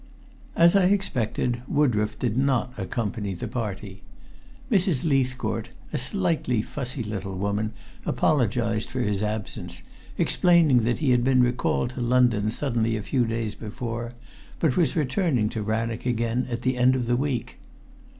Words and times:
As 0.55 0.75
I 0.75 0.85
expected, 0.85 1.61
Woodroffe 1.67 2.17
did 2.17 2.35
not 2.35 2.73
accompany 2.75 3.35
the 3.35 3.47
party. 3.47 4.01
Mrs. 4.71 5.03
Leithcourt, 5.05 5.69
a 5.93 5.99
slightly 5.99 6.63
fussy 6.63 7.03
little 7.03 7.37
woman, 7.37 7.71
apologized 8.03 8.89
for 8.89 9.01
his 9.01 9.21
absence, 9.21 9.83
explaining 10.17 10.85
that 10.85 10.97
he 10.97 11.11
had 11.11 11.23
been 11.23 11.43
recalled 11.43 11.91
to 11.91 12.01
London 12.01 12.49
suddenly 12.49 12.97
a 12.97 13.03
few 13.03 13.27
days 13.27 13.53
before, 13.53 14.13
but 14.59 14.75
was 14.75 14.95
returning 14.95 15.49
to 15.49 15.61
Rannoch 15.61 16.07
again 16.07 16.47
at 16.49 16.63
the 16.63 16.77
end 16.79 16.95
of 16.95 17.05
the 17.05 17.15
week. 17.15 17.59